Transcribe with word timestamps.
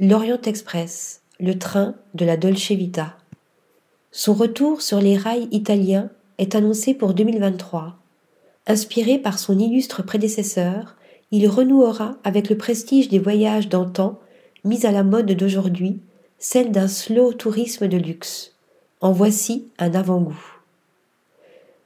l'Orient 0.00 0.40
Express, 0.42 1.22
le 1.40 1.58
train 1.58 1.96
de 2.14 2.24
la 2.24 2.36
Dolce 2.36 2.70
Vita. 2.70 3.16
Son 4.12 4.32
retour 4.32 4.80
sur 4.80 5.00
les 5.00 5.16
rails 5.16 5.48
italiens 5.50 6.08
est 6.38 6.54
annoncé 6.54 6.94
pour 6.94 7.14
2023. 7.14 7.96
Inspiré 8.68 9.18
par 9.18 9.40
son 9.40 9.58
illustre 9.58 10.04
prédécesseur, 10.04 10.94
il 11.32 11.48
renouera 11.48 12.16
avec 12.22 12.48
le 12.48 12.56
prestige 12.56 13.08
des 13.08 13.18
voyages 13.18 13.68
d'antan, 13.68 14.20
mis 14.62 14.86
à 14.86 14.92
la 14.92 15.02
mode 15.02 15.32
d'aujourd'hui, 15.32 15.98
celle 16.38 16.70
d'un 16.70 16.86
slow 16.86 17.32
tourisme 17.32 17.88
de 17.88 17.96
luxe. 17.96 18.54
En 19.00 19.10
voici 19.10 19.66
un 19.80 19.92
avant-goût. 19.96 20.60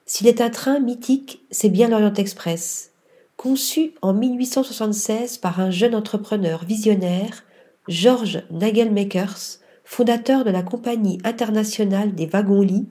S'il 0.04 0.26
est 0.26 0.42
un 0.42 0.50
train 0.50 0.80
mythique, 0.80 1.40
c'est 1.50 1.70
bien 1.70 1.88
l'Orient 1.88 2.12
Express. 2.12 2.90
Conçu 3.38 3.94
en 4.02 4.12
1876 4.12 5.38
par 5.38 5.60
un 5.60 5.70
jeune 5.70 5.94
entrepreneur 5.94 6.62
visionnaire, 6.66 7.42
George 7.88 8.44
Nagelmakers, 8.52 9.58
fondateur 9.84 10.44
de 10.44 10.50
la 10.50 10.62
Compagnie 10.62 11.18
internationale 11.24 12.14
des 12.14 12.26
wagons-lits, 12.26 12.86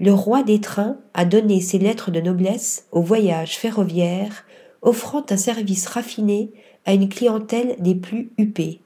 le 0.00 0.12
roi 0.12 0.42
des 0.42 0.60
trains 0.60 0.96
a 1.14 1.24
donné 1.24 1.60
ses 1.60 1.78
lettres 1.78 2.10
de 2.10 2.20
noblesse 2.20 2.86
au 2.90 3.02
voyage 3.02 3.56
ferroviaire, 3.56 4.44
offrant 4.80 5.24
un 5.30 5.36
service 5.36 5.86
raffiné 5.86 6.50
à 6.86 6.92
une 6.92 7.08
clientèle 7.08 7.76
des 7.78 7.94
plus 7.94 8.32
huppées. 8.36 8.80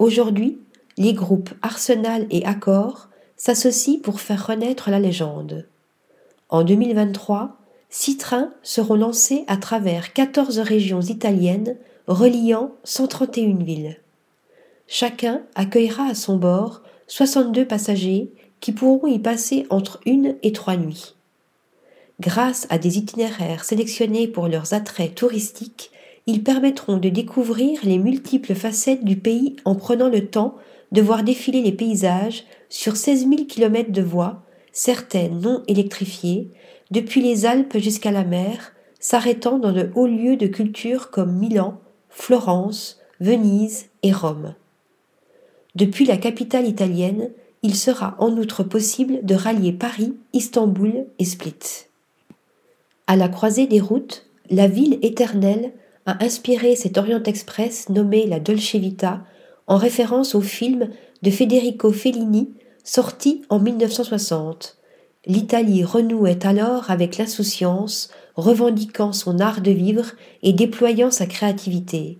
Aujourd'hui, 0.00 0.58
les 0.98 1.12
groupes 1.12 1.50
Arsenal 1.62 2.26
et 2.30 2.44
Accor 2.44 3.08
s'associent 3.36 4.00
pour 4.00 4.20
faire 4.20 4.48
renaître 4.48 4.90
la 4.90 4.98
légende. 4.98 5.68
En 6.48 6.64
2023, 6.64 7.56
six 7.88 8.16
trains 8.16 8.52
seront 8.64 8.96
lancés 8.96 9.44
à 9.46 9.58
travers 9.58 10.12
14 10.12 10.58
régions 10.58 11.02
italiennes 11.02 11.76
reliant 12.08 12.72
131 12.82 13.62
villes. 13.62 14.01
Chacun 14.94 15.40
accueillera 15.54 16.04
à 16.04 16.14
son 16.14 16.36
bord 16.36 16.82
62 17.06 17.64
passagers 17.64 18.30
qui 18.60 18.72
pourront 18.72 19.06
y 19.06 19.18
passer 19.18 19.64
entre 19.70 20.00
une 20.04 20.36
et 20.42 20.52
trois 20.52 20.76
nuits. 20.76 21.14
Grâce 22.20 22.66
à 22.68 22.76
des 22.76 22.98
itinéraires 22.98 23.64
sélectionnés 23.64 24.28
pour 24.28 24.48
leurs 24.48 24.74
attraits 24.74 25.14
touristiques, 25.14 25.92
ils 26.26 26.44
permettront 26.44 26.98
de 26.98 27.08
découvrir 27.08 27.80
les 27.84 27.96
multiples 27.96 28.54
facettes 28.54 29.02
du 29.02 29.16
pays 29.16 29.56
en 29.64 29.76
prenant 29.76 30.10
le 30.10 30.26
temps 30.26 30.56
de 30.92 31.00
voir 31.00 31.22
défiler 31.22 31.62
les 31.62 31.72
paysages 31.72 32.44
sur 32.68 32.96
16 32.96 33.20
000 33.20 33.44
km 33.48 33.92
de 33.92 34.02
voies, 34.02 34.42
certaines 34.72 35.40
non 35.40 35.62
électrifiées, 35.68 36.50
depuis 36.90 37.22
les 37.22 37.46
Alpes 37.46 37.78
jusqu'à 37.78 38.10
la 38.10 38.24
mer, 38.24 38.74
s'arrêtant 39.00 39.58
dans 39.58 39.72
de 39.72 39.88
hauts 39.94 40.06
lieux 40.06 40.36
de 40.36 40.48
culture 40.48 41.10
comme 41.10 41.38
Milan, 41.38 41.80
Florence, 42.10 43.00
Venise 43.20 43.86
et 44.02 44.12
Rome. 44.12 44.54
Depuis 45.74 46.04
la 46.04 46.16
capitale 46.16 46.66
italienne, 46.66 47.30
il 47.62 47.74
sera 47.74 48.16
en 48.18 48.36
outre 48.36 48.62
possible 48.62 49.20
de 49.22 49.34
rallier 49.34 49.72
Paris, 49.72 50.14
Istanbul 50.32 51.06
et 51.18 51.24
Split. 51.24 51.86
À 53.06 53.16
la 53.16 53.28
croisée 53.28 53.66
des 53.66 53.80
routes, 53.80 54.26
la 54.50 54.68
ville 54.68 54.98
éternelle 55.02 55.72
a 56.06 56.22
inspiré 56.24 56.76
cet 56.76 56.98
Orient 56.98 57.22
Express 57.22 57.88
nommé 57.88 58.26
la 58.26 58.40
Dolce 58.40 58.74
Vita 58.74 59.22
en 59.66 59.76
référence 59.76 60.34
au 60.34 60.40
film 60.40 60.90
de 61.22 61.30
Federico 61.30 61.92
Fellini 61.92 62.50
sorti 62.84 63.42
en 63.48 63.60
1960. 63.60 64.76
L'Italie 65.26 65.84
renouait 65.84 66.44
alors 66.44 66.90
avec 66.90 67.16
l'insouciance, 67.16 68.10
revendiquant 68.34 69.12
son 69.12 69.38
art 69.38 69.60
de 69.60 69.70
vivre 69.70 70.12
et 70.42 70.52
déployant 70.52 71.12
sa 71.12 71.26
créativité. 71.26 72.18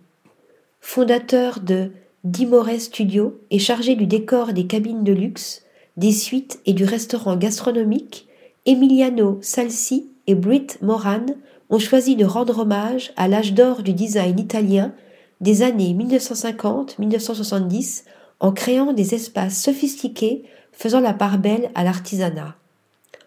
Fondateur 0.80 1.60
de 1.60 1.90
Dimore 2.24 2.78
Studio 2.78 3.40
et 3.50 3.58
chargé 3.58 3.96
du 3.96 4.06
décor 4.06 4.52
des 4.52 4.68
cabines 4.68 5.02
de 5.02 5.12
luxe, 5.12 5.64
des 5.96 6.12
suites 6.12 6.60
et 6.66 6.72
du 6.72 6.84
restaurant 6.84 7.36
gastronomique, 7.36 8.28
Emiliano 8.64 9.40
Salsi 9.42 10.06
et 10.28 10.36
Britt 10.36 10.80
Moran 10.82 11.26
ont 11.68 11.80
choisi 11.80 12.14
de 12.14 12.24
rendre 12.24 12.60
hommage 12.60 13.12
à 13.16 13.26
l'âge 13.26 13.54
d'or 13.54 13.82
du 13.82 13.92
design 13.92 14.38
italien 14.38 14.94
des 15.40 15.62
années 15.62 15.94
1950-1970 15.94 18.04
en 18.38 18.52
créant 18.52 18.92
des 18.92 19.16
espaces 19.16 19.60
sophistiqués 19.60 20.44
faisant 20.70 21.00
la 21.00 21.14
part 21.14 21.38
belle 21.38 21.72
à 21.74 21.82
l'artisanat. 21.82 22.54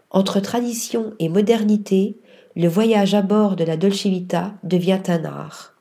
Entre 0.09 0.39
tradition 0.39 1.11
et 1.19 1.27
modernité, 1.27 2.15
le 2.55 2.69
voyage 2.69 3.13
à 3.13 3.21
bord 3.21 3.57
de 3.57 3.65
la 3.65 3.75
Dolce 3.75 4.05
Vita 4.05 4.53
devient 4.63 5.01
un 5.07 5.25
art. 5.25 5.73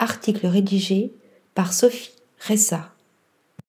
Article 0.00 0.48
rédigé 0.48 1.12
par 1.54 1.72
Sophie 1.72 2.15
Ressa. 2.48 2.95